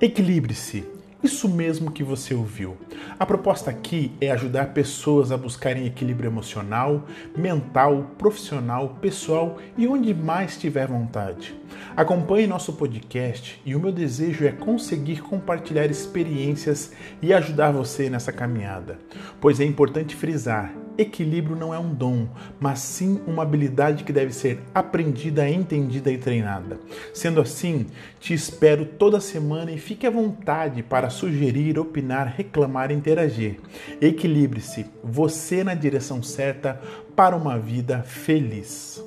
Equilibre-se. 0.00 0.84
Isso 1.20 1.48
mesmo 1.48 1.90
que 1.90 2.04
você 2.04 2.32
ouviu. 2.32 2.76
A 3.18 3.26
proposta 3.26 3.68
aqui 3.68 4.12
é 4.20 4.30
ajudar 4.30 4.72
pessoas 4.72 5.32
a 5.32 5.36
buscarem 5.36 5.86
equilíbrio 5.86 6.28
emocional, 6.28 7.04
mental, 7.36 8.12
profissional, 8.16 8.96
pessoal 9.00 9.58
e 9.76 9.88
onde 9.88 10.14
mais 10.14 10.56
tiver 10.56 10.86
vontade. 10.86 11.56
Acompanhe 11.96 12.46
nosso 12.46 12.74
podcast 12.74 13.60
e 13.66 13.74
o 13.74 13.80
meu 13.80 13.90
desejo 13.90 14.46
é 14.46 14.52
conseguir 14.52 15.20
compartilhar 15.20 15.86
experiências 15.86 16.92
e 17.20 17.32
ajudar 17.32 17.72
você 17.72 18.08
nessa 18.08 18.30
caminhada. 18.30 19.00
Pois 19.40 19.58
é 19.58 19.64
importante 19.64 20.14
frisar: 20.14 20.72
equilíbrio 20.98 21.56
não 21.56 21.72
é 21.72 21.78
um 21.78 21.94
dom, 21.94 22.26
mas 22.58 22.80
sim 22.80 23.20
uma 23.26 23.42
habilidade 23.44 24.04
que 24.04 24.12
deve 24.12 24.32
ser 24.32 24.60
aprendida, 24.74 25.48
entendida 25.48 26.10
e 26.10 26.18
treinada. 26.18 26.78
Sendo 27.14 27.40
assim, 27.40 27.86
te 28.18 28.34
espero 28.34 28.84
toda 28.84 29.20
semana 29.20 29.70
e 29.70 29.78
fique 29.78 30.06
à 30.06 30.10
vontade 30.10 30.82
para 30.82 31.08
sugerir, 31.08 31.78
opinar, 31.78 32.34
reclamar 32.36 32.90
e 32.90 32.94
interagir. 32.94 33.60
Equilibre-se, 34.00 34.86
você 35.02 35.62
na 35.62 35.74
direção 35.74 36.22
certa 36.22 36.80
para 37.14 37.36
uma 37.36 37.58
vida 37.58 38.02
feliz. 38.02 39.02